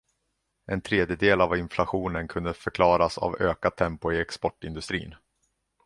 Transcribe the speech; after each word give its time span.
En 0.67 0.81
tredjedel 0.81 1.41
av 1.41 1.57
inflationen 1.57 2.27
kunde 2.27 2.53
förklaras 2.53 3.17
av 3.17 3.35
ökat 3.41 3.77
tempo 3.77 4.11
i 4.11 4.19
exportindustrin. 4.19 5.15